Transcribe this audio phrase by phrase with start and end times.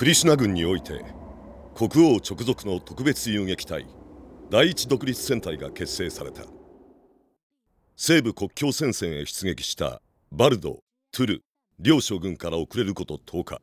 [0.00, 1.04] クリシュナ軍において
[1.74, 3.86] 国王直属の特別遊撃隊
[4.48, 6.44] 第一独立戦隊が結成された。
[7.96, 10.00] 西部国境戦線へ出撃した
[10.32, 10.78] バルド
[11.12, 11.42] トゥル
[11.78, 13.60] 両将軍から遅れること10日。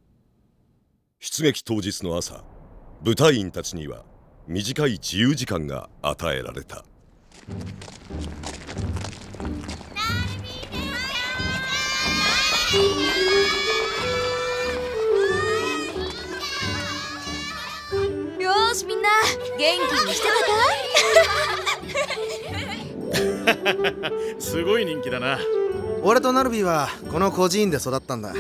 [1.20, 2.44] 出撃当日の朝
[3.02, 4.06] 部隊員たちには
[4.48, 6.86] 短い自由時間が与えられた。
[18.78, 19.10] しみんな。
[19.58, 19.62] 元気
[20.06, 20.34] にしてた
[24.06, 24.12] か？
[24.40, 25.40] すごい人気だな。
[26.04, 28.34] 俺とナルビーはこの孤児院で育ったんだ。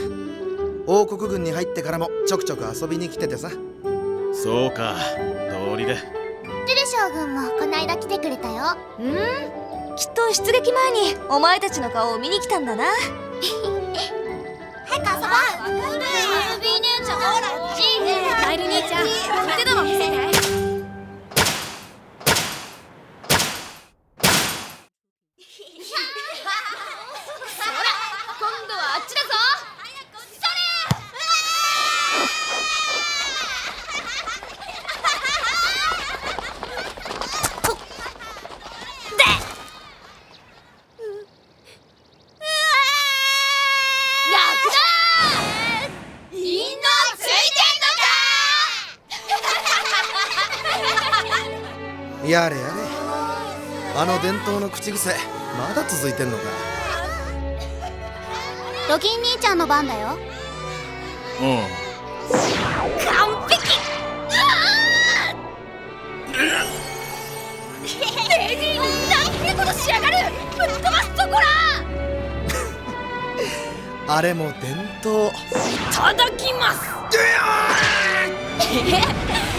[0.85, 3.49] 王国軍に入ってからもちょくちょく遊びに来ててさ。
[4.33, 4.95] そうか。
[5.67, 6.05] 道理でトゥ
[6.75, 8.77] ル将軍もこないだ来てくれたよ。
[8.99, 9.15] うん？
[9.95, 12.85] きっと出撃前にお前たちの顔を見に来たんだな。
[14.85, 15.25] 早く遊ぼ
[15.67, 15.71] う。
[15.73, 15.79] ル
[16.61, 17.75] ビー姉ちゃんほらこっ
[52.29, 52.73] やれやれ。
[53.95, 55.11] あの伝統の口癖
[55.57, 56.43] まだ続いてんのか。
[58.89, 60.17] ロキン兄ちゃんの番だよ。
[61.41, 61.59] うん。
[63.05, 63.57] 完璧。
[68.37, 68.79] レディー。
[69.09, 70.13] なんてことしやがる
[70.57, 71.31] ぶっ飛ばすとこ
[74.07, 75.27] らあれも伝統。
[75.27, 75.31] い
[75.93, 76.79] ただきます。
[77.09, 77.17] チ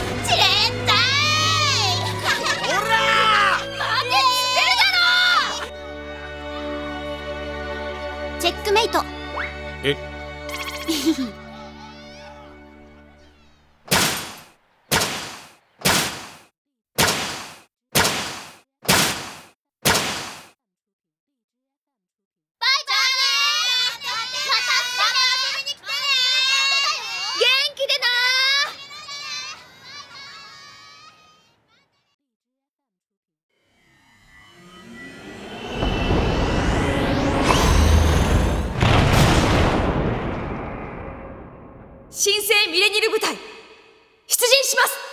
[8.49, 9.05] チェックメイト。
[9.85, 9.95] え？
[42.11, 43.37] 新生ミレニル部隊
[44.27, 45.08] 出陣します。